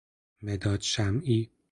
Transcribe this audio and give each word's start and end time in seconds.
مداد 0.43 0.81
شمعی 0.81 1.49